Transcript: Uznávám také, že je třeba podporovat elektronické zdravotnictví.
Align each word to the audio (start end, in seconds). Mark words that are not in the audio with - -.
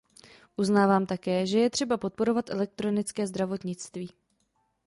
Uznávám 0.57 1.05
také, 1.05 1.47
že 1.47 1.59
je 1.59 1.69
třeba 1.69 1.97
podporovat 1.97 2.49
elektronické 2.49 3.27
zdravotnictví. 3.27 4.09